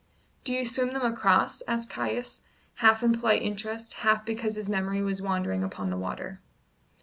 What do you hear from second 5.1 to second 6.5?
wandering upon the water.